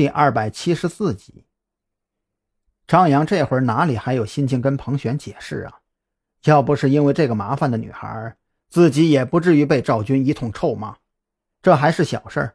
[0.00, 1.44] 第二百七十四集。
[2.86, 5.80] 张扬这会儿哪里还有心情跟彭璇解释啊？
[6.44, 8.34] 要不是因为这个麻烦的女孩，
[8.70, 10.96] 自己也不至于被赵军一通臭骂。
[11.60, 12.54] 这还是小事儿，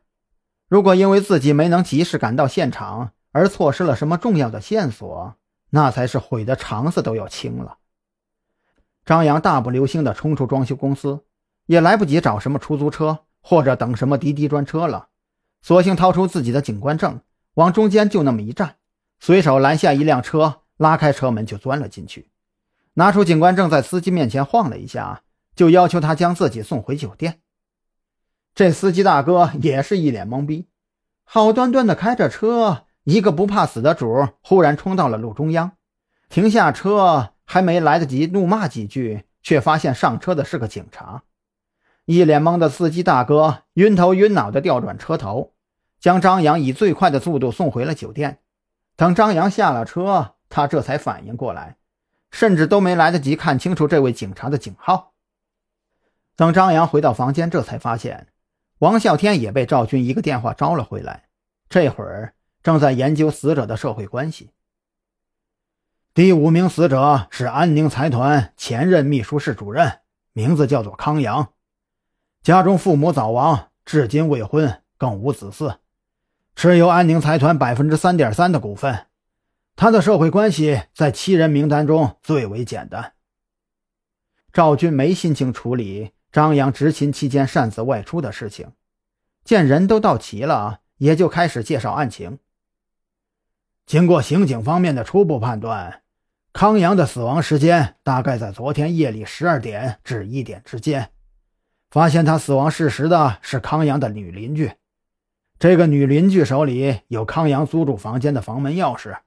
[0.67, 5.35] 如果因为自己没能及时赶到现场而错失了什么重要的线索，
[5.69, 7.77] 那才是悔的肠子都要青了。
[9.05, 11.23] 张扬大步流星地冲出装修公司，
[11.67, 15.09] 也来不及找什么出租车或者等什么滴滴专车了，
[15.61, 17.21] 索性掏出自己的警官证，
[17.55, 18.77] 往中间就那么一站。
[19.19, 22.29] 随手拦下一辆车，拉开车门就钻了进去，
[22.93, 25.23] 拿出警官证在司机面前晃了一下，
[25.55, 27.39] 就要求他将自己送回酒店。
[28.53, 30.67] 这司机大哥也是一脸懵逼，
[31.23, 35.71] 好端端的开着车，一个不怕死的主忽然冲到了路中央，
[36.29, 41.23] 停下车还没来得及怒骂几句，却发现上车的是个警察。
[42.05, 45.54] 一脸懵的司机大哥晕头晕脑的调转车头，
[45.99, 48.39] 将张扬以最快的速度送回了酒店。
[48.95, 51.77] 等张扬下了车，他这才反应过来，
[52.31, 55.13] 甚至都没来得及看清楚这位警察的警号。
[56.35, 58.27] 等张扬回到房间，这才发现
[58.79, 61.29] 王啸天也被赵军一个电话招了回来，
[61.69, 64.51] 这会儿正在研究死者的社会关系。
[66.13, 69.99] 第五名死者是安宁财团前任秘书室主任，
[70.31, 71.53] 名字叫做康阳，
[72.41, 75.77] 家中父母早亡，至今未婚，更无子嗣。
[76.55, 79.07] 持有安宁财团百分之三点三的股份，
[79.75, 83.13] 他的社会关系在七人名单中最为简单。
[84.53, 88.71] 赵军没心情处理张扬执勤期间擅自外出的事情，
[89.43, 92.39] 见人都到齐了，也就开始介绍案情。
[93.85, 96.03] 经过刑警方面的初步判断，
[96.53, 101.11] 康阳的死亡时间大概在昨天夜里十二点至一点之间。
[101.91, 104.71] 发现他死亡事实的是康阳的女邻居。
[105.57, 109.19] 这个女邻居手里有康阳租住房间的房门钥匙。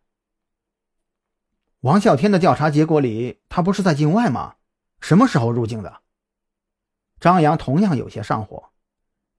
[1.80, 4.56] 王啸天的调查结果里，他不是在境外吗？
[5.00, 6.00] 什么时候入境的？
[7.18, 8.70] 张扬同样有些上火。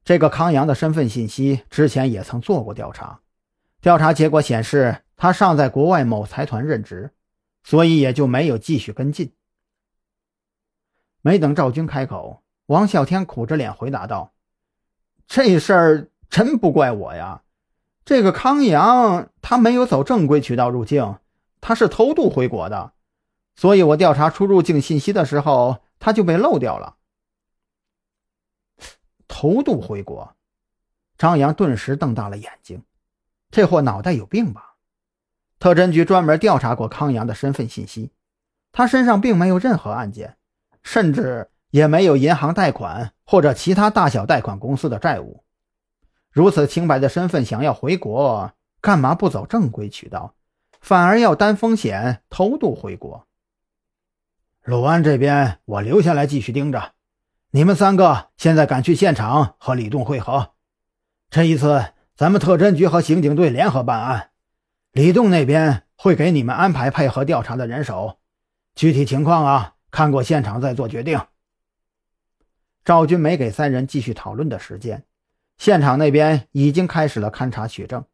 [0.04, 3.20] 这个康阳的身份信息之前也曾做过调查，
[3.82, 7.14] 调查结果显示他尚在国外某财团任职，
[7.64, 9.34] 所以也就没有继续跟进。
[11.22, 14.34] 没等赵军开口，王啸天苦着脸回答道
[15.28, 17.42] ：“这事儿……”真不怪我呀，
[18.06, 21.18] 这个康阳他没有走正规渠道入境，
[21.60, 22.94] 他是偷渡回国的，
[23.56, 26.98] 所以我调查出入境信息的时候，他就被漏掉了。
[29.28, 30.36] 偷渡回国，
[31.18, 32.84] 张扬顿时瞪大了眼睛，
[33.52, 34.76] 这货脑袋有病吧？
[35.60, 38.12] 特侦局专门调查过康阳的身份信息，
[38.72, 40.38] 他身上并没有任何案件，
[40.84, 45.44] 甚至也没有银行贷款或者其他大小贷款公司的债务。
[46.40, 50.36] 如此清白的身份，想要回国，干嘛不走正规渠道，
[50.80, 53.28] 反而要担风险偷渡回国？
[54.64, 56.94] 鲁安这边，我留下来继续盯着。
[57.52, 60.52] 你们三个现在赶去现场和李栋会合。
[61.30, 64.30] 这一次，咱们特侦局和刑警队联合办案，
[64.94, 68.18] 李栋那边会给你们安排配合调查的人手。
[68.76, 71.20] 具体情况啊，看过现场再做决定。
[72.86, 75.04] 赵军没给三人继续讨论的时间。
[75.60, 78.06] 现场那边已经开始了勘查取证，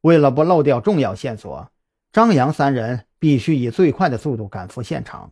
[0.00, 1.70] 为了不漏掉重要线索，
[2.12, 5.30] 张扬三人必须以最快的速度赶赴现场。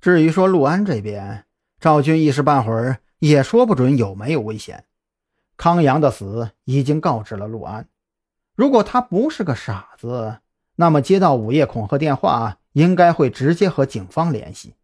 [0.00, 1.44] 至于说陆安这边，
[1.78, 4.86] 赵军一时半会儿也说不准有没有危险。
[5.58, 7.86] 康阳的死已经告知了陆安，
[8.56, 10.38] 如果他不是个傻子，
[10.76, 14.74] 那么接到午夜恐吓电话，应该会直接和警方联系。